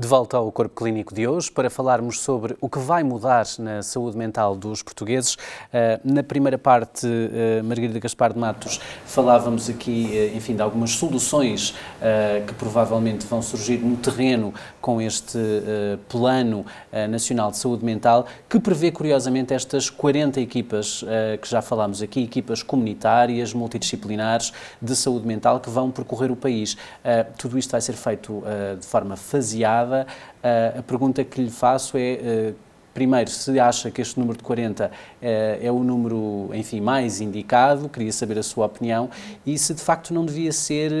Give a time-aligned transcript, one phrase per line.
[0.00, 3.82] De volta ao Corpo Clínico de hoje para falarmos sobre o que vai mudar na
[3.82, 5.34] saúde mental dos portugueses.
[5.34, 10.92] Uh, na primeira parte, uh, Margarida Gaspar de Matos, falávamos aqui, uh, enfim, de algumas
[10.92, 11.74] soluções
[12.46, 15.38] que provavelmente vão surgir no terreno com este
[16.08, 16.64] Plano
[17.10, 21.04] Nacional de Saúde Mental, que prevê, curiosamente, estas 40 equipas
[21.42, 26.76] que já falámos aqui, equipas comunitárias, multidisciplinares de saúde mental que vão percorrer o país.
[27.36, 28.42] tudo isto vai ser feito
[28.80, 32.52] de forma faseada uh, a pergunta que lhe faço é.
[32.52, 34.90] Uh, primeiro, se acha que este número de 40
[35.22, 39.08] é, é o número, enfim, mais indicado, queria saber a sua opinião,
[39.46, 40.92] e se de facto não devia ser,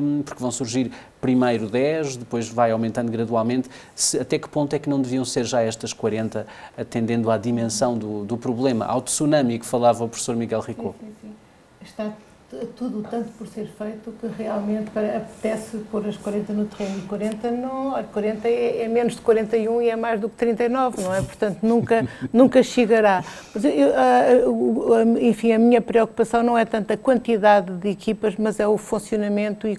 [0.00, 4.78] um, porque vão surgir primeiro 10, depois vai aumentando gradualmente, se, até que ponto é
[4.78, 6.46] que não deviam ser já estas 40,
[6.76, 10.94] atendendo à dimensão do, do problema, ao tsunami que falava o professor Miguel Ricot?
[11.00, 11.34] Sim, sim, sim.
[11.82, 12.12] Está
[12.76, 16.98] tudo tanto por ser feito que realmente apetece pôr as 40 no terreno.
[16.98, 21.02] E 40, não, 40 é, é, menos de 41 e é mais do que 39,
[21.02, 21.22] não é?
[21.22, 23.22] Portanto, nunca, nunca chegará.
[23.54, 28.76] Eu, enfim, a minha preocupação não é tanto a quantidade de equipas, mas é o
[28.76, 29.78] funcionamento e,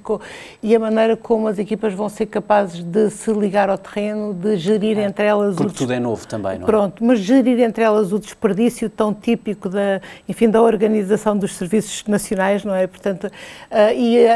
[0.63, 4.55] e a maneira como as equipas vão ser capazes de se ligar ao terreno, de
[4.55, 5.55] gerir é, entre elas...
[5.55, 6.65] Porque o, tudo é novo também, não é?
[6.65, 12.05] Pronto, mas gerir entre elas o desperdício tão típico da, enfim, da organização dos serviços
[12.07, 12.87] nacionais não é?
[12.87, 14.35] Portanto, uh, e a,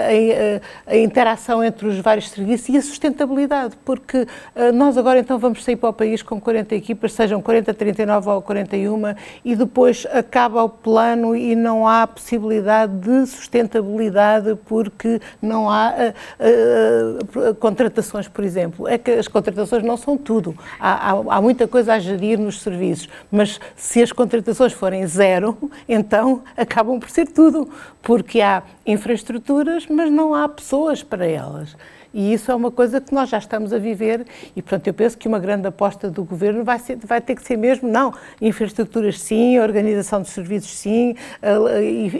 [0.88, 5.38] a, a, interação entre os vários serviços e a sustentabilidade, porque uh, nós agora então
[5.38, 9.02] vamos sair para o país com 40 equipas, sejam 40, 39 ou 41,
[9.44, 15.94] e depois acaba o plano e não há possibilidade de sustentabilidade porque não há
[16.40, 18.88] uh, contratações, por exemplo.
[18.88, 20.56] É que as contratações não são tudo.
[20.80, 25.58] Há, há, há muita coisa a gerir nos serviços, mas se as contratações forem zero,
[25.88, 27.70] então acabam por ser tudo,
[28.16, 31.76] porque há infraestruturas, mas não há pessoas para elas.
[32.14, 34.26] E isso é uma coisa que nós já estamos a viver
[34.56, 37.44] e, portanto, eu penso que uma grande aposta do governo vai, ser, vai ter que
[37.44, 41.14] ser mesmo, não, infraestruturas sim, organização de serviços sim,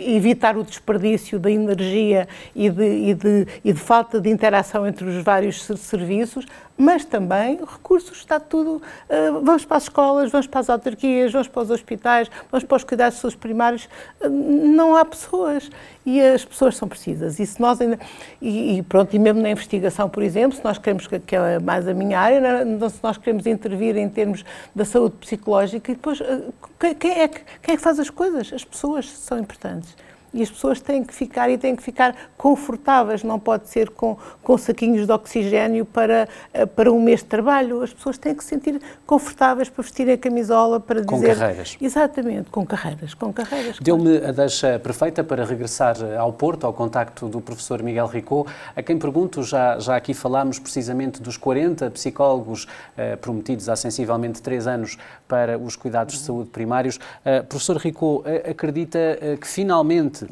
[0.06, 5.06] evitar o desperdício da energia e de, e, de, e de falta de interação entre
[5.06, 6.44] os vários serviços,
[6.76, 8.82] mas também recursos, está tudo.
[9.08, 12.76] Uh, vamos para as escolas, vamos para as autarquias, vamos para os hospitais, vamos para
[12.76, 13.88] os cuidados sociais primários.
[14.20, 15.70] Uh, não há pessoas
[16.04, 17.38] e as pessoas são precisas.
[17.38, 17.98] E se nós ainda.
[18.40, 21.88] E, e, pronto, e mesmo na investigação, por exemplo, se nós queremos, que é mais
[21.88, 24.44] a minha área, né, se nós queremos intervir em termos
[24.74, 26.20] da saúde psicológica, e depois.
[26.20, 28.52] Uh, quem, é que, quem é que faz as coisas?
[28.52, 29.96] As pessoas são importantes
[30.36, 34.18] e as pessoas têm que ficar e têm que ficar confortáveis, não pode ser com,
[34.42, 37.82] com saquinhos de oxigênio para, eh, para um mês de trabalho.
[37.82, 41.34] As pessoas têm que se sentir confortáveis para vestirem a camisola, para com dizer...
[41.34, 41.76] Com carreiras.
[41.80, 43.78] Exatamente, com carreiras, com carreiras.
[43.80, 48.82] Deu-me a deixa perfeita para regressar ao Porto, ao contacto do professor Miguel Ricot, a
[48.82, 54.66] quem pergunto, já, já aqui falámos precisamente dos 40 psicólogos eh, prometidos há sensivelmente três
[54.66, 56.96] anos para os cuidados de saúde primários.
[56.96, 58.98] Uh, professor Ricot, uh, acredita
[59.40, 60.25] que finalmente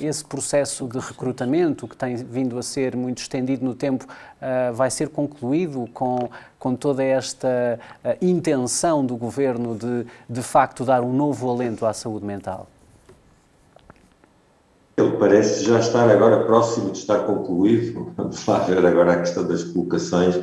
[0.00, 4.06] esse processo de recrutamento, que tem vindo a ser muito estendido no tempo,
[4.74, 6.28] vai ser concluído com,
[6.58, 7.78] com toda esta
[8.20, 12.68] intenção do governo de, de facto, dar um novo alento à saúde mental?
[14.98, 18.12] Ele parece já estar agora próximo de estar concluído.
[18.18, 20.36] Vamos lá ver agora a questão das colocações,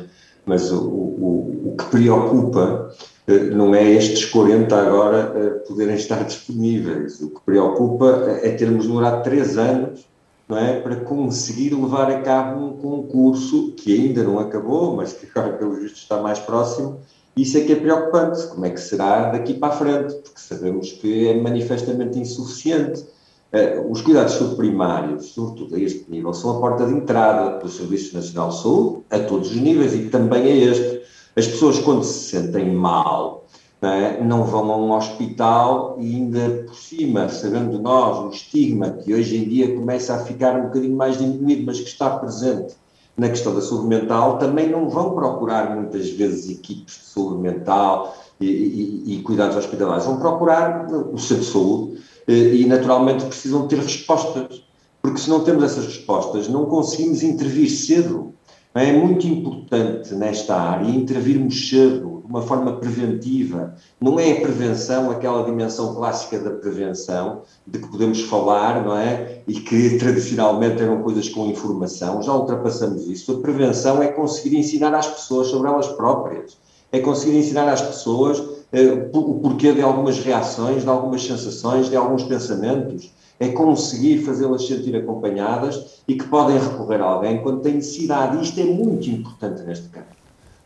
[0.46, 2.90] mas o, o, o que preocupa
[3.26, 7.20] não é estes 40 agora eh, poderem estar disponíveis.
[7.20, 10.06] O que preocupa é termos demorado três anos
[10.48, 15.26] não é, para conseguir levar a cabo um concurso que ainda não acabou, mas que
[15.34, 17.00] agora, pelo visto, está mais próximo.
[17.36, 18.46] Isso é que é preocupante.
[18.46, 20.14] Como é que será daqui para a frente?
[20.14, 23.04] Porque sabemos que é manifestamente insuficiente.
[23.52, 28.14] Eh, os cuidados primários, sobretudo a este nível, são a porta de entrada do Serviço
[28.14, 30.95] Nacional de Saúde, a todos os níveis e também a este
[31.36, 33.44] as pessoas, quando se sentem mal,
[33.80, 34.24] não, é?
[34.24, 39.36] não vão a um hospital e ainda por cima, sabendo nós o estigma que hoje
[39.36, 42.74] em dia começa a ficar um bocadinho mais diminuído, mas que está presente
[43.18, 48.16] na questão da saúde mental, também não vão procurar muitas vezes equipes de saúde mental
[48.40, 53.68] e, e, e cuidados hospitalares, vão procurar o centro de saúde eh, e naturalmente precisam
[53.68, 54.62] ter respostas,
[55.00, 58.34] porque se não temos essas respostas não conseguimos intervir cedo
[58.78, 63.74] é muito importante nesta área intervirmos cedo, de uma forma preventiva.
[64.00, 69.40] Não é a prevenção aquela dimensão clássica da prevenção, de que podemos falar, não é?
[69.46, 72.20] E que tradicionalmente eram coisas com informação.
[72.20, 73.32] Já ultrapassamos isso.
[73.32, 76.58] A prevenção é conseguir ensinar às pessoas sobre elas próprias.
[76.92, 78.42] É conseguir ensinar às pessoas
[78.72, 84.66] eh, o porquê de algumas reações, de algumas sensações, de alguns pensamentos é conseguir fazê-las
[84.66, 88.38] sentir acompanhadas e que podem recorrer a alguém quando têm necessidade.
[88.38, 90.06] E isto é muito importante neste caso.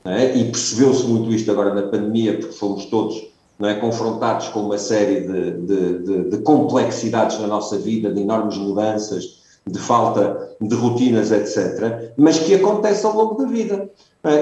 [0.05, 0.37] é?
[0.37, 4.79] e percebeu-se muito isto agora na pandemia, porque fomos todos não é, confrontados com uma
[4.79, 10.75] série de, de, de, de complexidades na nossa vida, de enormes mudanças, de falta de
[10.75, 13.91] rotinas, etc., mas que acontece ao longo da vida.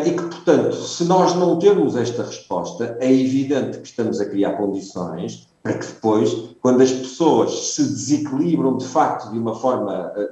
[0.05, 4.53] E que, portanto, se nós não temos esta resposta, é evidente que estamos a criar
[4.55, 10.31] condições para que depois, quando as pessoas se desequilibram de facto de uma forma, eh,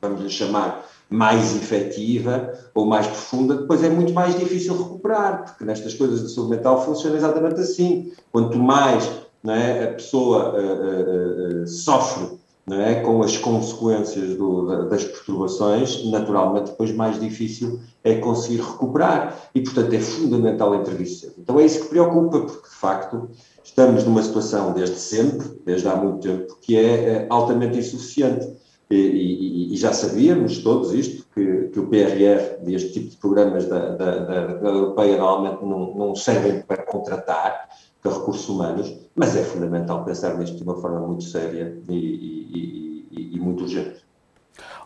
[0.00, 5.64] vamos lhe chamar, mais efetiva ou mais profunda, depois é muito mais difícil recuperar, porque
[5.64, 8.12] nestas coisas de saúde mental funciona exatamente assim.
[8.30, 9.10] Quanto mais
[9.46, 12.38] é, a pessoa uh, uh, uh, sofre
[12.70, 19.50] é, com as consequências do, das perturbações, naturalmente depois mais difícil é conseguir recuperar.
[19.54, 23.28] E, portanto, é fundamental intervir Então é isso que preocupa, porque de facto
[23.64, 28.46] estamos numa situação desde sempre, desde há muito tempo, que é altamente insuficiente.
[28.90, 33.66] E, e, e, já sabíamos todos isto, que, que, o PRR, deste tipo de programas
[33.66, 37.70] da, da, da, da Europeia, normalmente não, não, servem para contratar
[38.02, 43.40] para recursos humanos, mas é fundamental pensar nisto de uma forma muito séria e, e
[43.40, 44.03] muito urgente.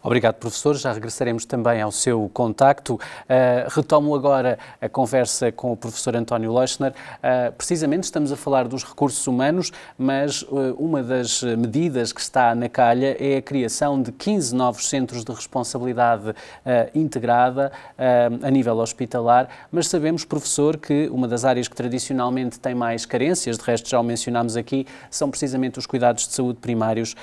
[0.03, 0.77] Obrigado, professor.
[0.77, 2.95] Já regressaremos também ao seu contacto.
[2.95, 2.99] Uh,
[3.69, 6.93] retomo agora a conversa com o professor António Leuschner.
[6.93, 12.55] Uh, precisamente estamos a falar dos recursos humanos, mas uh, uma das medidas que está
[12.55, 16.35] na calha é a criação de 15 novos centros de responsabilidade
[16.95, 17.73] integrada
[18.43, 19.49] a nível hospitalar.
[19.71, 24.01] Mas sabemos, professor, que uma das áreas que tradicionalmente tem mais carências, de resto já
[24.01, 27.15] o mencionámos aqui, são precisamente os cuidados de saúde primários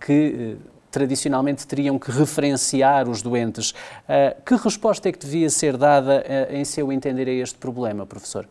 [0.00, 0.56] que
[0.96, 3.72] tradicionalmente teriam que referenciar os doentes.
[3.72, 8.06] Uh, que resposta é que devia ser dada, uh, em seu entender, a este problema,
[8.06, 8.48] professor?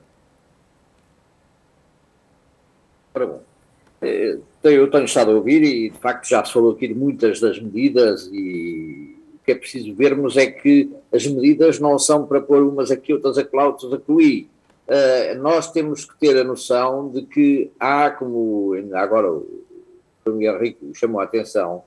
[3.16, 3.42] Ora bom,
[4.00, 7.40] eh, eu tenho estado a ouvir e, de facto, já se falou aqui de muitas
[7.40, 12.42] das medidas e o que é preciso vermos é que as medidas não são para
[12.42, 14.48] pôr umas aqui, outras acolá, outras acolhi.
[14.88, 19.64] Uh, nós temos que ter a noção de que há, como agora o
[20.28, 21.84] Miguel Rico chamou a atenção,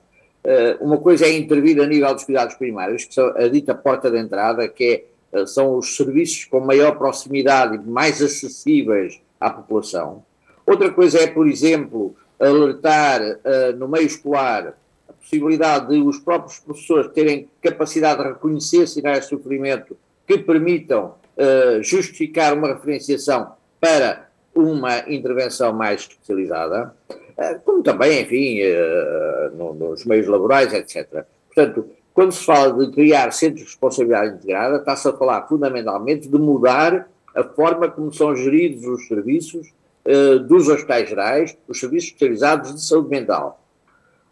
[0.79, 4.17] uma coisa é intervir a nível dos cuidados primários, que são a dita porta de
[4.17, 10.23] entrada, que é, eh, são os serviços com maior proximidade e mais acessíveis à população.
[10.65, 14.77] Outra coisa é, por exemplo, alertar uh, no meio escolar
[15.07, 21.15] a possibilidade de os próprios professores terem capacidade de reconhecer sinais de sofrimento que permitam
[21.35, 26.93] uh, justificar uma referenciação para uma intervenção mais especializada.
[27.63, 31.25] Como também, enfim, eh, nos meios laborais, etc.
[31.47, 36.37] Portanto, quando se fala de criar centros de responsabilidade integrada, está-se a falar fundamentalmente de
[36.37, 39.71] mudar a forma como são geridos os serviços
[40.05, 43.61] eh, dos hospitais gerais, os serviços especializados de saúde mental.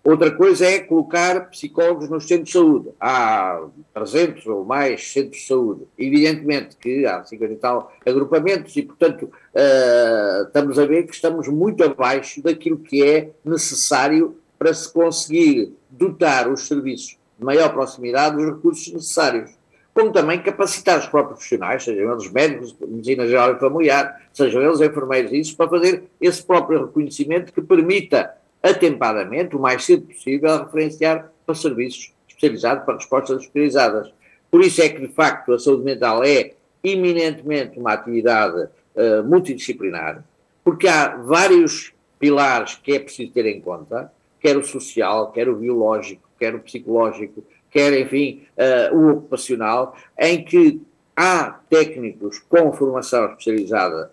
[0.08, 2.90] Outra coisa é colocar psicólogos nos centros de saúde.
[2.98, 3.62] Há
[3.94, 5.82] 300 ou mais centros de saúde.
[5.98, 11.50] Evidentemente que há 50 e tal agrupamentos e, portanto, uh, estamos a ver que estamos
[11.50, 18.38] muito abaixo daquilo que é necessário para se conseguir dotar os serviços de maior proximidade
[18.38, 19.52] dos recursos necessários.
[19.94, 24.80] Como também capacitar os próprios profissionais, sejam eles médicos, medicina geral e familiar, sejam eles
[24.80, 30.64] enfermeiros, isso para fazer esse próprio reconhecimento que permita atempadamente, o mais cedo possível, a
[30.64, 34.12] referenciar para serviços especializados, para respostas especializadas.
[34.50, 36.54] Por isso é que, de facto, a saúde mental é
[36.84, 38.64] eminentemente uma atividade
[38.96, 40.24] uh, multidisciplinar,
[40.64, 45.56] porque há vários pilares que é preciso ter em conta, quer o social, quer o
[45.56, 50.82] biológico, quer o psicológico, quer, enfim, uh, o ocupacional, em que
[51.16, 54.12] há técnicos com formação especializada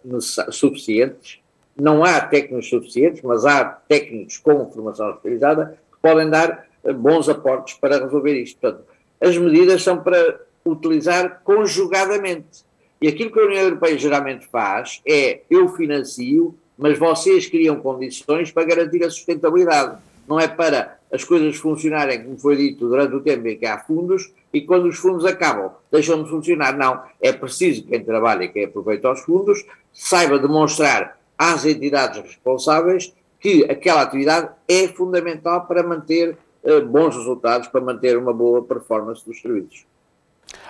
[0.51, 1.39] suficientes
[1.77, 7.29] não há técnicos suficientes, mas há técnicos com formação especializada que podem dar eh, bons
[7.29, 8.61] aportes para resolver isto.
[8.61, 8.85] Portanto,
[9.21, 12.65] as medidas são para utilizar conjugadamente.
[13.01, 18.51] E aquilo que a União Europeia geralmente faz é eu financio, mas vocês criam condições
[18.51, 19.99] para garantir a sustentabilidade.
[20.27, 23.79] Não é para as coisas funcionarem, como foi dito, durante o tempo em que há
[23.79, 26.77] fundos e quando os fundos acabam, deixam de funcionar.
[26.77, 27.03] Não.
[27.21, 33.13] É preciso que quem trabalha e quem aproveita os fundos saiba demonstrar às entidades responsáveis
[33.41, 39.25] que aquela atividade é fundamental para manter uh, bons resultados, para manter uma boa performance
[39.25, 39.85] dos serviços.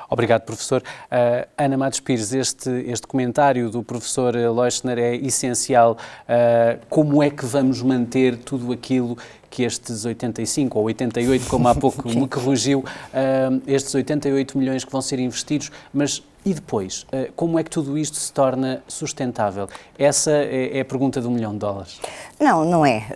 [0.09, 0.83] Obrigado, professor.
[0.83, 5.97] Uh, Ana Matos Pires, este, este comentário do professor Leuschner é essencial.
[6.29, 9.17] Uh, como é que vamos manter tudo aquilo
[9.51, 14.91] que estes 85 ou 88, como há pouco me corrigiu, uh, estes 88 milhões que
[14.91, 19.67] vão ser investidos, mas E depois, uh, como é que tudo isto se torna sustentável?
[19.99, 22.01] Essa é, é, a pergunta do milhão de dólares.
[22.39, 23.07] Não, não é.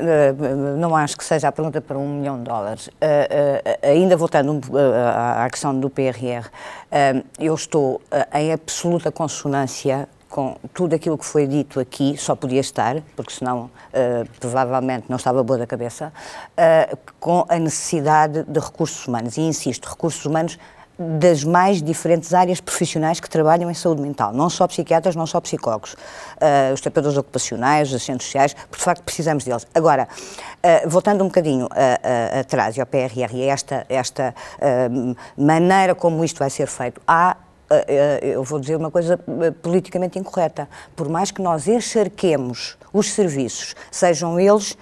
[0.78, 2.88] não acho que seja a pergunta para um milhão de dólares.
[3.82, 4.61] ainda voltando
[5.14, 6.49] à questão do PRR,
[7.38, 8.00] eu estou
[8.32, 13.70] em absoluta consonância com tudo aquilo que foi dito aqui, só podia estar, porque senão
[14.38, 16.12] provavelmente não estava boa da cabeça,
[17.18, 19.37] com a necessidade de recursos humanos.
[19.37, 20.58] E insisto, recursos humanos
[20.99, 25.40] das mais diferentes áreas profissionais que trabalham em saúde mental, não só psiquiatras, não só
[25.40, 29.67] psicólogos, uh, os terapeutas ocupacionais, os assistentes sociais, porque de facto precisamos deles.
[29.73, 34.35] Agora, uh, voltando um bocadinho uh, atrás e ao PRR e a esta, esta
[35.37, 37.37] maneira como isto vai ser feito, há
[38.23, 39.21] eu vou dizer uma coisa
[39.61, 40.67] politicamente incorreta.
[40.97, 44.75] Por mais que nós encharquemos os serviços, sejam eles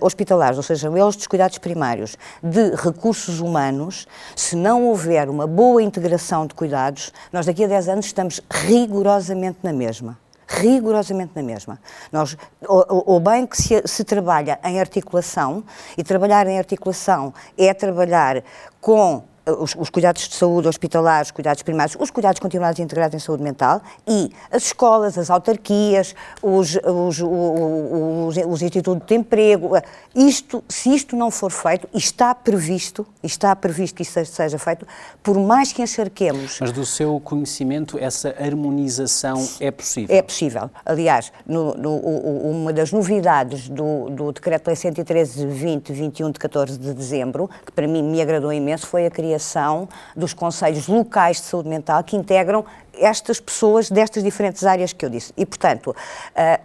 [0.00, 5.82] hospitalares, ou sejam eles dos cuidados primários, de recursos humanos, se não houver uma boa
[5.82, 11.80] integração de cuidados, nós daqui a 10 anos estamos rigorosamente na mesma rigorosamente na mesma.
[12.12, 15.64] Nós, ou, ou bem que se, se, trabalha em articulação,
[15.96, 18.42] e trabalhar em articulação é trabalhar
[18.80, 23.18] com os, os, cuidados de saúde hospitalares, os cuidados primários, os cuidados continuados integrados em
[23.18, 29.72] saúde mental e as escolas, as autarquias, os, os, os, os institutos de emprego.
[30.14, 34.86] Isto, se isto não for feito, está previsto, está previsto que isso seja feito,
[35.22, 36.58] por mais que encharquemos.
[36.60, 40.16] Mas do seu conhecimento, essa harmonização é possível?
[40.16, 40.70] É possível.
[40.86, 47.72] Aliás, no, no, uma das novidades do, do Decreto-Lei 113-2021 de 14 de dezembro, que
[47.72, 52.02] para mim me agradou imenso, foi a criação criação dos conselhos locais de saúde mental
[52.04, 52.64] que integram
[52.96, 55.32] estas pessoas destas diferentes áreas que eu disse.
[55.36, 55.94] E, portanto,
[56.36, 56.60] ah,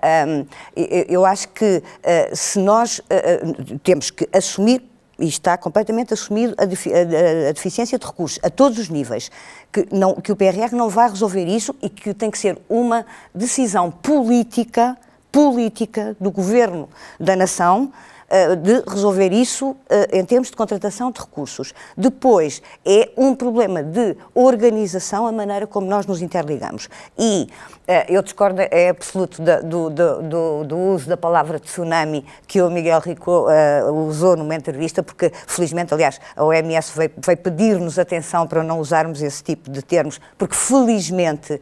[0.75, 6.63] eu acho que ah, se nós ah, temos que assumir e está completamente assumido a,
[6.63, 9.29] a, a, deficiência de recursos a todos os níveis,
[9.71, 13.05] que, não, que o PRR não vai resolver isso e que tem que ser uma
[13.35, 14.97] decisão política,
[15.29, 16.87] política do governo
[17.19, 17.91] da nação,
[18.55, 21.73] de resolver isso eh, em termos de contratação de recursos.
[21.97, 26.89] Depois, é um problema de organização, a maneira como nós nos interligamos.
[27.17, 27.49] E
[27.87, 32.69] eh, eu discordo, é absoluto do, do, do, do, uso da palavra tsunami que o
[32.69, 33.47] Miguel Rico
[34.07, 39.21] usou numa entrevista, porque, felizmente, aliás, a OMS veio, veio pedir-nos atenção para não usarmos
[39.21, 41.59] esse tipo de termos, porque, felizmente,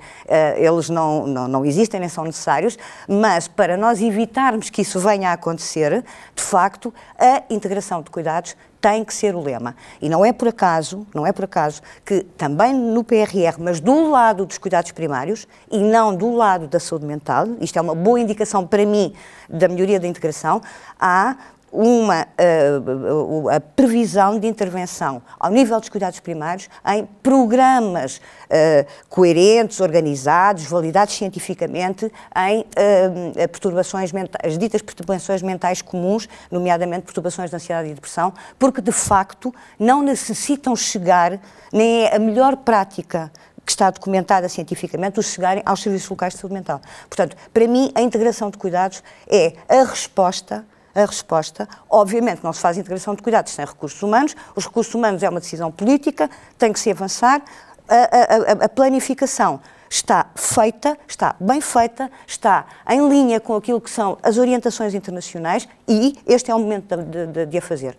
[0.58, 5.30] eles não, não, não existem nem são necessários, mas para nós evitarmos que isso venha
[5.30, 6.04] a acontecer,
[6.36, 9.76] de a integração de cuidados tem que ser o lema.
[10.02, 14.10] E não é por acaso, não é por acaso que também no PRR, mas do
[14.10, 18.20] lado dos cuidados primários e não do lado da saúde mental, isto é uma boa
[18.20, 19.14] indicação para mim
[19.50, 20.62] da melhoria da integração,
[21.00, 21.36] há
[21.78, 29.80] uma uh, a previsão de intervenção ao nível dos cuidados primários em programas uh, coerentes,
[29.80, 37.56] organizados, validados cientificamente em uh, perturbações mentais, as ditas perturbações mentais comuns, nomeadamente perturbações de
[37.56, 41.40] ansiedade e depressão, porque de facto não necessitam chegar,
[41.72, 43.32] nem é a melhor prática
[43.64, 46.82] que está documentada cientificamente, os chegarem aos serviços locais de saúde mental.
[47.08, 50.66] Portanto, para mim, a integração de cuidados é a resposta
[50.98, 51.68] a resposta.
[51.90, 55.40] Obviamente não se faz integração de cuidados sem recursos humanos, os recursos humanos é uma
[55.40, 57.42] decisão política, tem que se avançar.
[57.88, 63.90] A, a, a planificação está feita, está bem feita, está em linha com aquilo que
[63.90, 67.98] são as orientações internacionais e este é o momento de, de, de a fazer.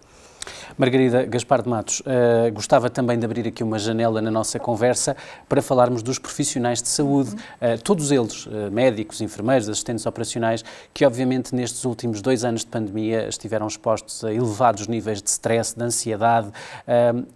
[0.77, 5.17] Margarida Gaspar de Matos, uh, gostava também de abrir aqui uma janela na nossa conversa
[5.49, 10.65] para falarmos dos profissionais de saúde, uh, todos eles, uh, médicos, enfermeiros, assistentes operacionais,
[10.95, 15.77] que obviamente nestes últimos dois anos de pandemia estiveram expostos a elevados níveis de stress,
[15.77, 16.51] de ansiedade,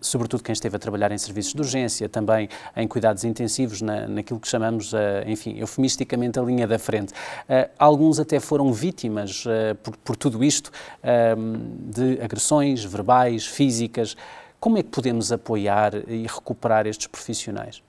[0.00, 4.38] sobretudo quem esteve a trabalhar em serviços de urgência, também em cuidados intensivos, na, naquilo
[4.38, 4.92] que chamamos,
[5.26, 7.12] enfim, eufemisticamente a linha da frente.
[7.78, 9.44] alguns até foram vítimas
[9.82, 10.70] por, por, tudo isto
[11.90, 14.16] de agressões verbais, físicas.
[14.58, 17.82] Como é que podemos apoiar e recuperar estes profissionais?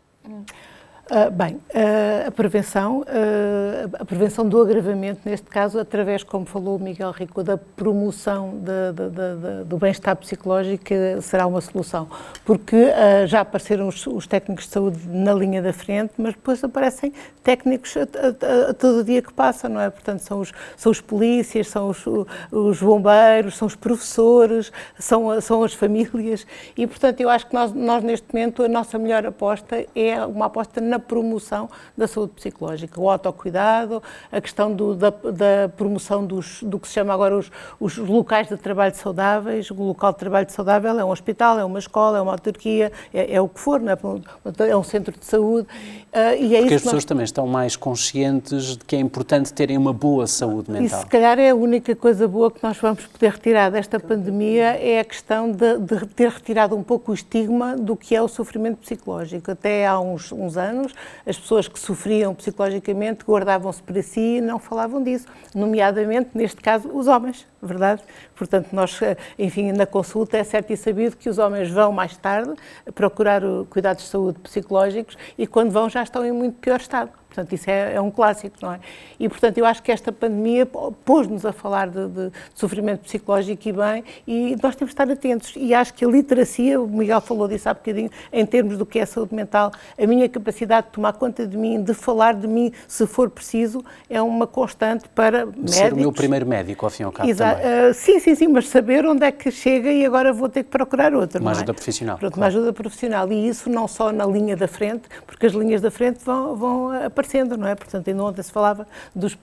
[1.11, 6.77] Uh, bem, uh, a prevenção, uh, a prevenção do agravamento, neste caso, através, como falou
[6.77, 10.85] o Miguel Rico, da promoção de, de, de, do bem-estar psicológico,
[11.21, 12.07] será uma solução.
[12.45, 12.87] Porque
[13.27, 17.11] já apareceram os, os, técnicos de saúde na linha da frente, mas depois aparecem
[17.43, 19.89] técnicos a, a, a todo dia que passa, não é?
[19.89, 22.05] Portanto, são os, são os polícias, são os,
[22.49, 26.47] os bombeiros, são os professores, são, são as famílias.
[26.77, 30.45] E, portanto, eu acho que nós, nós, neste momento, a nossa melhor aposta é uma
[30.45, 36.63] aposta na promoção da saúde psicológica, o autocuidado, a questão do, da, da, promoção dos,
[36.63, 40.49] do que se chama agora os, os locais de trabalho saudáveis, o local de trabalho
[40.49, 43.81] saudável é um hospital, é uma escola, é uma autarquia, é, é o que for,
[43.81, 44.69] é?
[44.69, 44.77] é?
[44.77, 45.67] um centro de saúde.
[46.13, 47.05] Uh, e é Porque as pessoas nós...
[47.05, 50.99] também estão mais conscientes de que é importante terem uma boa saúde mental.
[50.99, 54.77] E se calhar é a única coisa boa que nós vamos poder retirar desta pandemia
[54.79, 58.27] é a questão de, de ter retirado um pouco o estigma do que é o
[58.27, 59.51] sofrimento psicológico.
[59.51, 60.82] Até há uns, uns anos,
[61.25, 66.89] as pessoas que sofriam psicologicamente guardavam-se para si e não falavam disso, nomeadamente, neste caso,
[66.93, 68.01] os homens, verdade?
[68.35, 72.17] Portanto, nós, eh, enfim, na consulta é certo e sabido que os homens vão mais
[72.17, 72.53] tarde
[72.95, 77.11] procurar cuidados de saúde psicológicos e quando vão já estão em muito pior estado.
[77.33, 78.79] Portanto, isso é, é, um clássico, não é?
[79.19, 80.67] E, portanto, eu acho que esta pandemia
[81.03, 85.53] pôs-nos a falar de, de, sofrimento psicológico e bem, e nós temos de estar atentos.
[85.57, 88.99] E acho que a literacia, o Miguel falou disso há bocadinho, em termos do que
[88.99, 92.71] é saúde mental, a minha capacidade de tomar conta de mim, de falar de mim,
[92.87, 95.75] se for preciso, é uma constante para de médicos.
[95.75, 98.47] Ser o meu primeiro médico, ao fim e ao cabo, Exa uh, sim, sim, sim,
[98.47, 101.55] mas saber onde é que chega e agora vou ter que procurar outro, Uma é?
[101.55, 102.17] ajuda profissional.
[102.19, 102.51] Pronto, claro.
[102.53, 103.31] uma ajuda profissional.
[103.31, 107.05] E isso não só na linha da frente, porque as linhas da frente vão, vão
[107.05, 107.75] aparecer aparecendo, não é?
[107.75, 109.37] Portanto, ainda ontem se falava dos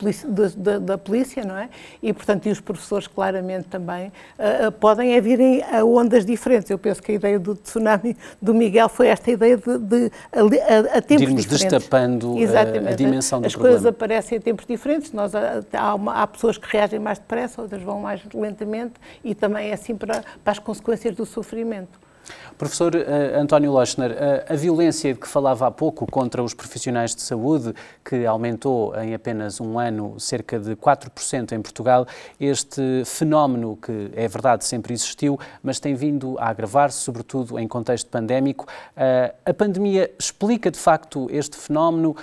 [0.57, 1.69] da, da, polícia, não é?
[2.03, 6.71] E, portanto, e os professores claramente também uh, podem é virem a ondas diferentes.
[6.71, 10.99] Eu penso que a ideia do tsunami do Miguel foi esta ideia de, de a,
[10.99, 11.47] a, tempos de diferentes.
[11.47, 13.75] destapando a, a, dimensão do As problema.
[13.75, 15.13] coisas aparecem a tempos diferentes.
[15.13, 18.95] Nós, há, uma, há pessoas que reagem mais depressa, outras vão mais lentamente
[19.25, 22.10] e também é assim para, para as consequências do sofrimento.
[22.57, 27.15] Professor uh, António Lochner, uh, a violência de que falava há pouco contra os profissionais
[27.15, 27.75] de saúde,
[28.05, 32.07] que aumentou em apenas um ano cerca de 4% em Portugal,
[32.39, 38.09] este fenómeno que é verdade sempre existiu, mas tem vindo a agravar-se, sobretudo em contexto
[38.09, 38.67] pandémico.
[38.97, 42.15] Uh, a pandemia explica de facto este fenómeno?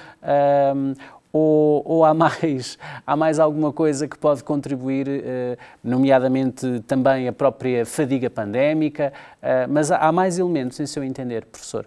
[1.37, 7.33] Ou, ou, há, mais, há mais alguma coisa que pode contribuir, eh, nomeadamente também a
[7.33, 11.85] própria fadiga pandémica, eh, mas há mais elementos, em seu entender, professor?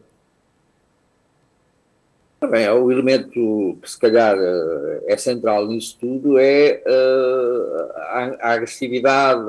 [2.49, 6.80] Bem, o elemento que se calhar eh, é central nisso tudo é
[8.40, 9.45] a, agressividade,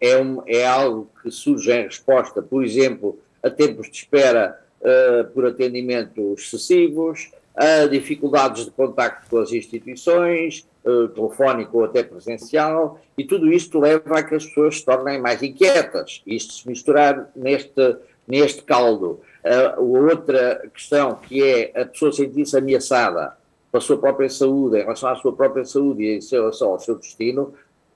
[0.00, 4.60] é, um, é algo que surge em resposta, por exemplo, a tempos de espera
[5.34, 13.00] por atendimentos excessivos, a dificuldades de contacto com as instituições, uh, telefónico ou até presencial,
[13.16, 17.30] e tudo isto leva a que as pessoas se tornem mais inquietas, isto se misturar
[17.34, 17.96] neste,
[18.28, 19.20] neste caldo.
[19.78, 23.34] Uh, outra questão que é a pessoa sentir-se ameaçada
[23.72, 26.96] pela sua própria saúde, em relação à sua própria saúde e em relação ao seu
[26.96, 27.54] destino,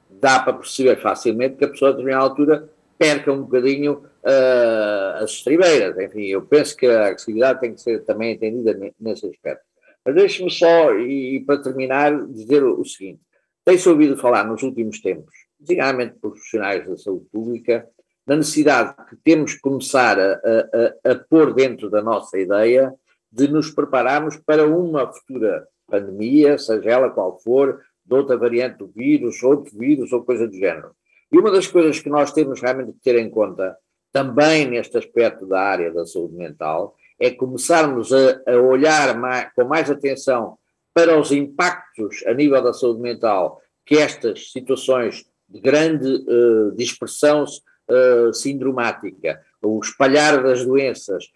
[0.08, 2.68] dá para perceber facilmente que a pessoa, a determinada altura,
[2.98, 5.98] perca um bocadinho uh, as estribeiras.
[5.98, 9.64] Enfim, eu penso que a agressividade tem que ser também entendida nesse aspecto.
[10.04, 13.20] Mas deixe-me só, e, e, para terminar, dizer o, seguinte:
[13.64, 17.86] tem-se ouvido falar nos últimos tempos, designadamente profissionais da saúde pública,
[18.26, 22.94] da necessidade que temos que começar a, a, a, a pôr dentro da nossa ideia
[23.30, 28.88] de nos prepararmos para uma futura pandemia, seja ela qual for, de outra variante do
[28.88, 30.92] vírus, outro vírus ou coisa do género.
[31.32, 33.76] E uma das coisas que nós temos realmente que ter em conta
[34.12, 39.64] também neste aspecto da área da saúde mental, é começarmos a, a olhar mais, com
[39.64, 40.58] mais atenção
[40.94, 47.44] para os impactos a nível da saúde mental que estas situações de grande uh, dispersão
[47.44, 51.28] uh, sindromática, o espalhar das doenças,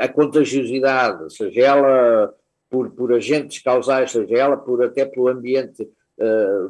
[0.00, 2.34] a contagiosidade, seja ela
[2.70, 5.86] por, por agentes causais, seja ela por, até pelo ambiente,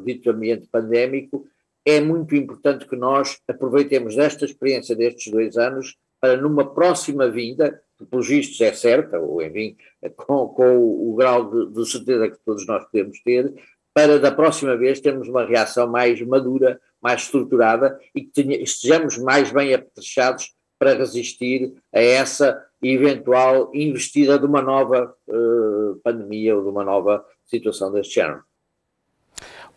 [0.03, 1.45] dito ambiente pandémico,
[1.89, 7.81] é muito importante que nós aproveitemos desta experiência destes dois anos para numa próxima vinda,
[7.97, 9.75] que pelos vistos é certa, ou enfim,
[10.15, 13.53] com, com o, o, grau de, de, certeza que todos nós podemos ter,
[13.93, 19.17] para da próxima vez termos uma reação mais madura, mais estruturada e que tenha, estejamos
[19.17, 26.63] mais bem apetrechados para resistir a essa eventual investida de uma nova uh, pandemia ou
[26.63, 28.48] de uma nova situação deste género.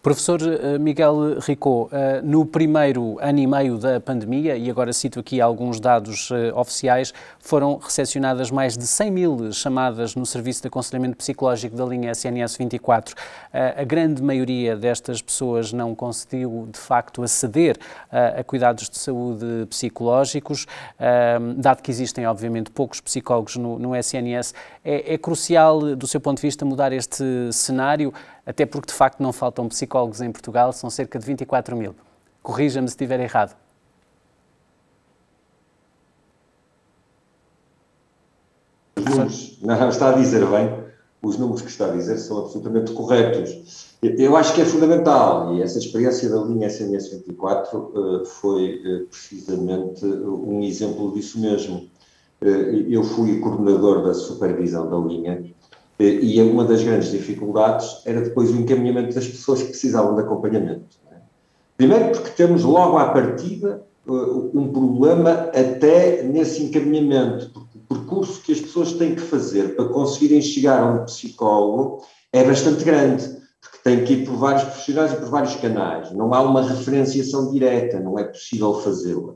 [0.02, 5.20] Professor eh, Miguel Ricot, eh, no primeiro ano e meio da pandemia, e agora cito
[5.20, 10.66] aqui alguns dados eh, oficiais, foram recepcionadas mais de 100 mil chamadas no Serviço de
[10.66, 13.14] Aconselhamento Psicológico da linha SNS 24.
[13.52, 17.76] A grande maioria destas pessoas não conseguiu, de facto, aceder
[18.10, 20.66] a cuidados de saúde psicológicos,
[21.56, 24.54] dado que existem, obviamente, poucos psicólogos no, no SNS.
[24.84, 28.12] É, é crucial, do seu ponto de vista, mudar este cenário
[28.44, 31.94] até porque de facto não faltam psicólogos em Portugal, são cerca de 24 mil.
[32.42, 33.56] Corrija-me se estiver errado.
[39.62, 40.82] não, está a dizer bem,
[41.22, 43.92] os números que está a dizer são absolutamente corretos.
[44.02, 49.06] Eu acho que é fundamental, e essa experiência da linha SMS 24 uh, foi uh,
[49.06, 51.88] precisamente um exemplo disso mesmo.
[52.42, 52.46] Uh,
[52.88, 55.54] eu fui coordenador da supervisão da linha
[56.02, 60.96] e uma das grandes dificuldades era depois o encaminhamento das pessoas que precisavam de acompanhamento.
[61.10, 61.16] É?
[61.76, 68.52] Primeiro porque temos logo à partida um problema até nesse encaminhamento, porque o percurso que
[68.52, 73.42] as pessoas têm que fazer para conseguirem chegar a um psicólogo é bastante grande
[73.82, 76.12] tem que ir por vários profissionais e por vários canais.
[76.12, 79.34] Não há uma referenciação direta, não é possível fazê-la.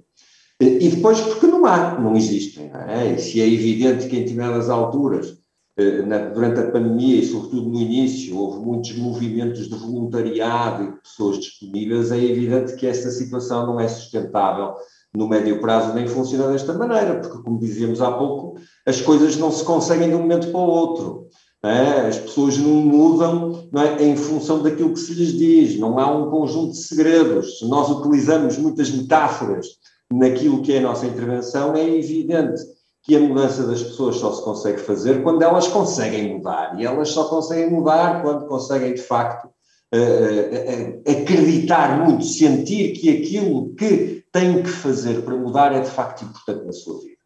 [0.60, 2.70] E depois, porque não há, não existem.
[2.70, 3.16] Não é?
[3.18, 5.36] Se é evidente que em determinadas alturas,
[5.76, 11.38] durante a pandemia e sobretudo no início, houve muitos movimentos de voluntariado e de pessoas
[11.38, 14.74] disponíveis, é evidente que esta situação não é sustentável
[15.14, 19.50] no médio prazo nem funciona desta maneira, porque, como dizíamos há pouco, as coisas não
[19.50, 21.26] se conseguem de um momento para o outro.
[21.62, 22.06] É?
[22.06, 24.02] As pessoas não mudam não é?
[24.02, 27.58] em função daquilo que se lhes diz, não há um conjunto de segredos.
[27.58, 29.66] Se nós utilizamos muitas metáforas
[30.12, 32.62] naquilo que é a nossa intervenção, é evidente
[33.06, 36.78] que a mudança das pessoas só se consegue fazer quando elas conseguem mudar.
[36.78, 43.08] E elas só conseguem mudar quando conseguem, de facto, uh, uh, acreditar muito, sentir que
[43.08, 47.16] aquilo que têm que fazer para mudar é, de facto, importante na sua vida.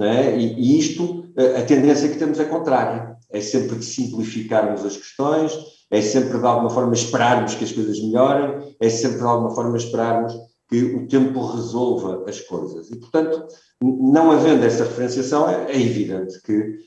[0.00, 0.38] É?
[0.38, 1.24] E, e, isto,
[1.58, 5.52] a tendência que temos é contrária é sempre de simplificarmos as questões,
[5.90, 9.76] é sempre de alguma forma esperarmos que as coisas melhorem, é sempre de alguma forma
[9.76, 10.32] esperarmos
[10.68, 12.90] que o tempo resolva as coisas.
[12.90, 13.46] E, portanto,
[13.80, 16.78] não havendo essa referenciação, é, é evidente que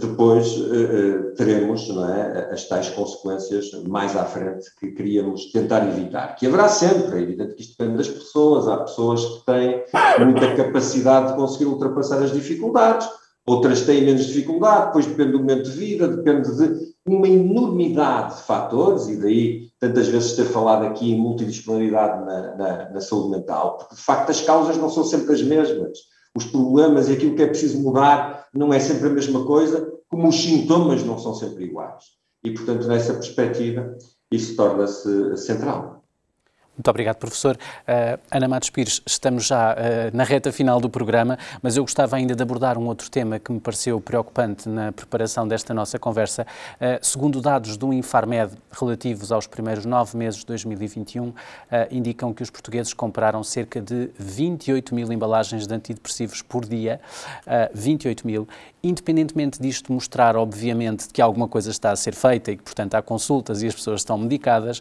[0.00, 6.34] depois uh, teremos é, as tais consequências mais à frente que queríamos tentar evitar.
[6.36, 9.84] Que haverá sempre, é evidente que isto depende das pessoas, há pessoas que têm
[10.24, 13.06] muita capacidade de conseguir ultrapassar as dificuldades,
[13.44, 18.42] Outras têm menos dificuldade, depois depende do momento de vida, depende de uma enormidade de
[18.42, 23.78] fatores, e daí tantas vezes ter falado aqui em multidisciplinaridade na, na, na saúde mental,
[23.78, 25.98] porque de facto as causas não são sempre as mesmas.
[26.36, 30.28] Os problemas e aquilo que é preciso mudar não é sempre a mesma coisa, como
[30.28, 32.04] os sintomas não são sempre iguais.
[32.44, 33.96] E, portanto, nessa perspectiva,
[34.30, 36.01] isso torna-se central.
[36.74, 37.54] Muito obrigado, professor.
[37.56, 39.76] Uh, Ana Matos Pires, estamos já uh,
[40.16, 43.52] na reta final do programa, mas eu gostava ainda de abordar um outro tema que
[43.52, 46.46] me pareceu preocupante na preparação desta nossa conversa.
[46.76, 51.34] Uh, segundo dados do Infarmed relativos aos primeiros nove meses de 2021,
[51.90, 57.00] indicam que os portugueses compraram cerca de 28 mil embalagens de antidepressivos por dia,
[57.74, 58.48] 28 mil.
[58.82, 63.02] Independentemente disto mostrar, obviamente, que alguma coisa está a ser feita e que, portanto, há
[63.02, 64.80] consultas e as pessoas estão medicadas,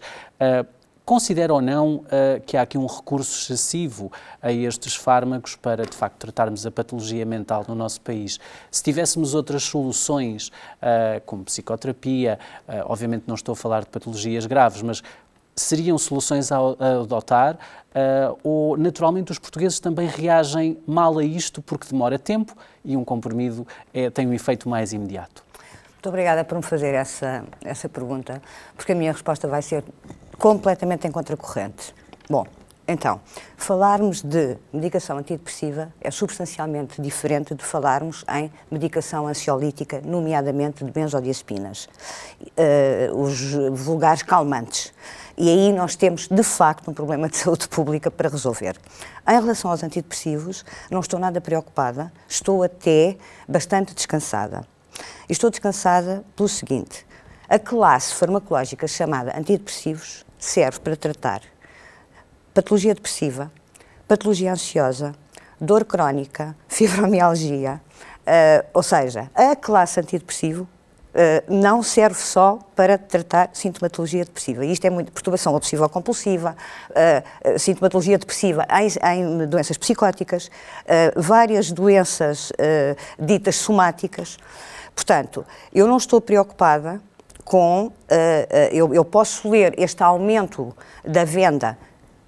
[1.12, 4.10] Considera ou não uh, que há aqui um recurso excessivo
[4.42, 8.40] a estes fármacos para, de facto, tratarmos a patologia mental no nosso país?
[8.72, 14.46] Se tivéssemos outras soluções, uh, como psicoterapia, uh, obviamente não estou a falar de patologias
[14.46, 15.04] graves, mas
[15.54, 17.60] seriam soluções a, a adotar
[18.42, 23.68] ou, naturalmente, os portugueses também reagem mal a isto porque demora tempo e um comprimido
[23.94, 25.44] é, tem um efeito mais imediato?
[25.92, 28.42] Muito obrigada por me fazer essa, essa pergunta,
[28.78, 29.84] porque a minha resposta vai ser
[30.42, 31.94] completamente em contracorrente.
[32.28, 32.48] Bom,
[32.88, 33.22] então,
[33.56, 41.88] falarmos de medicação antidepressiva é substancialmente diferente de falarmos em medicação ansiolítica, nomeadamente de benzodiazepinas,
[42.42, 44.92] uh, os vulgares calmantes.
[45.38, 48.76] E aí nós temos, de facto, um problema de saúde pública para resolver.
[49.28, 53.16] Em relação aos antidepressivos, não estou nada preocupada, estou até
[53.48, 54.66] bastante descansada.
[55.30, 57.06] Estou descansada pelo seguinte:
[57.48, 61.42] a classe farmacológica chamada antidepressivos serve para tratar
[62.54, 63.52] patologia depressiva,
[64.08, 65.14] patologia ansiosa,
[65.60, 67.80] dor crónica, fibromialgia,
[68.22, 70.68] uh, ou seja, a classe antidepressivo
[71.12, 74.66] Uh, não serve só para tratar sintomatologia depressiva.
[74.66, 76.56] Isto é muito perturbação obsessiva compulsiva,
[76.92, 80.50] uh, sintomatologia depressiva em, em doenças psicóticas,
[81.18, 82.54] várias doenças
[83.20, 84.38] ditas somáticas.
[84.96, 87.02] Portanto, eu não estou preocupada
[87.52, 87.88] com.
[87.88, 87.92] Uh,
[88.72, 90.74] eu, eu posso ler este aumento
[91.06, 91.78] da venda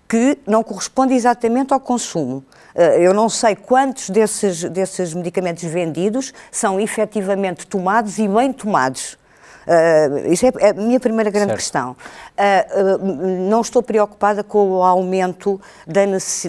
[0.05, 2.43] que não corresponde exatamente ao consumo.
[2.75, 9.17] Uh, eu não sei quantos desses, desses medicamentos vendidos são efetivamente tomados e bem tomados.
[9.63, 11.59] Uh, isso é, é a minha primeira grande certo.
[11.59, 11.91] questão.
[12.37, 16.01] Uh, uh, não estou preocupada com o aumento da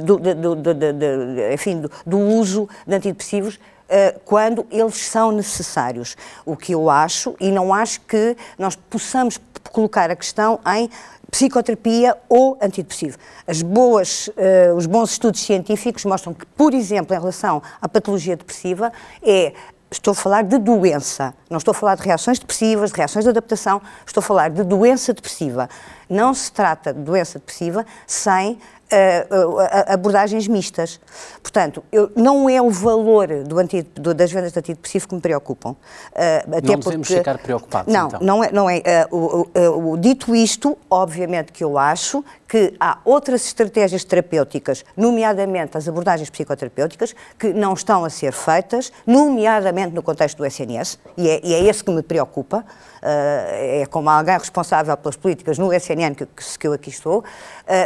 [0.03, 3.74] do, do, do, enfim, do, uso de antidepressivos eh,
[4.25, 6.17] quando eles são necessários.
[6.45, 9.39] O que eu acho, e não acho que nós possamos
[9.71, 10.89] colocar a questão em
[11.31, 13.19] psicoterapia ou antidepressivo.
[13.47, 18.37] As boas, uh, os bons estudos científicos mostram que, por exemplo, em relação à patologia
[18.37, 19.53] depressiva, é
[19.91, 21.35] estou a falar de doença.
[21.51, 24.63] Não estou a falar de reações depressivas, de reações de adaptação, estou a falar de
[24.63, 25.69] doença depressiva.
[26.09, 28.59] Não se trata de doença depressiva sem
[29.89, 31.01] abordagens mistas.
[31.43, 35.21] Portanto, eu, não é o valor do anti, do, das vendas de antidepressivo que me
[35.21, 35.71] preocupam.
[35.71, 35.77] Uh,
[36.57, 38.21] até não devemos porque, ficar preocupados, Não, então.
[38.21, 38.53] não é.
[38.53, 44.05] Não é uh, o, o, dito isto, obviamente que eu acho que há outras estratégias
[44.05, 50.47] terapêuticas, nomeadamente as abordagens psicoterapêuticas, que não estão a ser feitas, nomeadamente no contexto do
[50.47, 52.65] SNS, e é, e é esse que me preocupa,
[53.05, 56.27] é como alguém responsável pelas políticas no SNN que,
[56.59, 57.23] que eu aqui estou,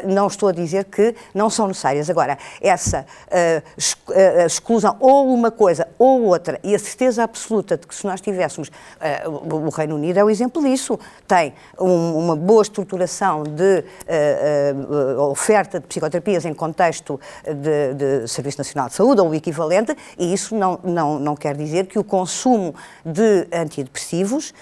[0.05, 2.09] não estou a dizer que não são necessárias.
[2.09, 3.05] Agora, essa
[4.47, 8.71] exclusão ou uma coisa ou outra, e a certeza absoluta de que se nós tivéssemos,
[9.45, 13.85] o Reino Unido é o exemplo disso, tem uma boa estruturação de
[15.19, 20.33] oferta de psicoterapias em contexto de, de Serviço Nacional de Saúde ou o equivalente, e
[20.33, 24.53] isso não, não, não quer dizer que o consumo de antidepressivos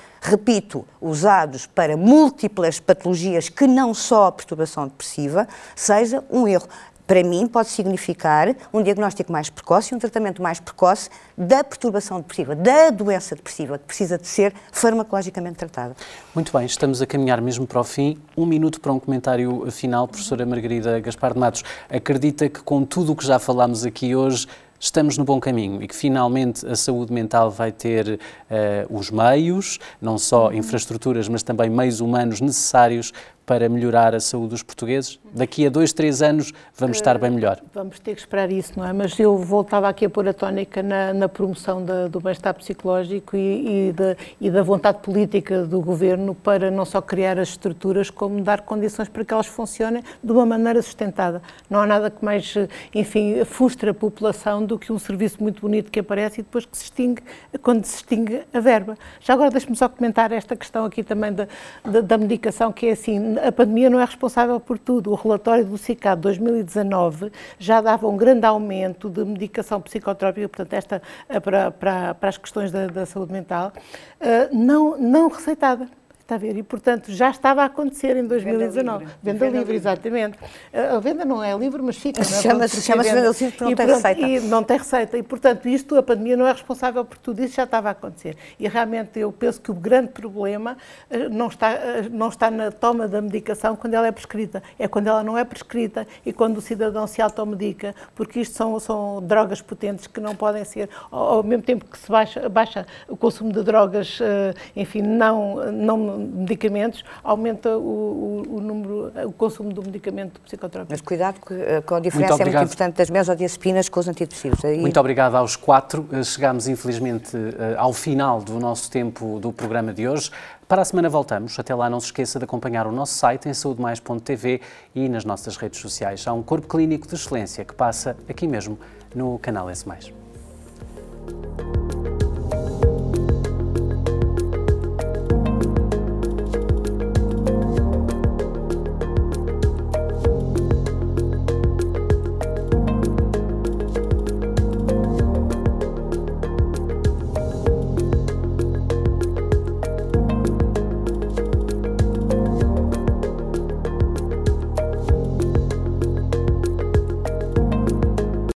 [0.47, 6.69] repito, usados para múltiplas patologias que não só a perturbação depressiva, seja um erro
[7.05, 12.19] para mim, pode significar um diagnóstico mais precoce e um tratamento mais precoce da perturbação
[12.19, 15.95] depressiva, da doença depressiva, que precisa de ser farmacologicamente tratada.
[16.35, 18.19] Muito bem, estamos a caminhar mesmo para o fim.
[18.37, 21.63] Um minuto para um comentário final, professora Margarida Gaspar de Matos.
[21.89, 25.89] Acredita que com tudo o que já falámos aqui hoje, estamos no bom caminho e
[25.89, 31.71] que finalmente a saúde mental vai ter uh, os meios, não só infraestruturas, mas também
[31.71, 33.13] meios humanos necessários
[33.45, 35.21] para melhorar a saúde dos portugueses?
[35.37, 37.61] Daqui a dois, três anos vamos estar bem melhor.
[37.75, 38.93] Vamos ter que esperar isso, não é?
[38.95, 43.37] Mas eu voltava aqui a pôr a tónica na, na promoção da, do bem-estar psicológico
[43.37, 48.09] e, e, da, e da vontade política do governo para não só criar as estruturas,
[48.09, 51.43] como dar condições para que elas funcionem de uma maneira sustentada.
[51.69, 52.55] Não há nada que mais,
[52.95, 56.75] enfim, frustre a população do que um serviço muito bonito que aparece e depois que
[56.79, 57.23] se extingue
[57.61, 58.97] quando se extingue a verba.
[59.21, 61.47] Já agora deixe-me só comentar esta questão aqui também da,
[61.85, 65.13] da, da medicação, que é assim, a pandemia não é responsável por tudo.
[65.13, 71.03] O relatório do CICAD 2019 já dava um grande aumento de medicação psicotrópica, portanto, esta
[71.29, 73.73] eh, para, para, para as questões da, da saúde mental,
[74.21, 75.89] uh, não, não receitada.
[76.27, 76.57] Está a ver?
[76.57, 78.75] E, portanto, já estava a acontecer em 2019.
[78.83, 80.39] Venda livre, venda venda livre exatamente.
[80.73, 82.25] A venda não é livre, mas fica.
[82.25, 84.27] Chama-se chama venda livre porque não e, tem pronto, receita.
[84.27, 85.19] E não tem receita.
[85.19, 88.37] E, portanto, isto, a pandemia não é responsável por tudo isso, já estava a acontecer.
[88.59, 90.77] E, realmente, eu penso que o grande problema
[91.09, 94.61] eh, não está, eh, não está na toma da medicação quando ela é prescrita.
[94.81, 98.81] É quando ela não é prescrita e quando o cidadão se automedica, porque isto são,
[98.81, 103.17] são drogas potentes que não podem ser, ao, mesmo tempo que se baixa, baixa o
[103.17, 109.73] consumo de drogas, eh, enfim, não, não medicamentos, aumenta o, o, o, número, o consumo
[109.73, 110.93] do medicamento psicotrópico.
[110.93, 114.65] Mas cuidado eh, com a diferença muito é muito importante das mesodiazepinas com os antidepressivos.
[114.65, 114.79] Aí...
[114.79, 116.07] Muito obrigado aos quatro.
[116.13, 120.31] Eh, chegámos, infelizmente, eh, ao final do nosso tempo do programa de hoje.
[120.69, 121.59] Para a semana voltamos.
[121.59, 124.61] Até lá não se esqueça de acompanhar o nosso site em saudemais.tv
[124.95, 126.27] e nas nossas redes sociais.
[126.27, 128.79] Há um corpo clínico de excelência que passa aqui mesmo
[129.15, 129.87] no canal S+.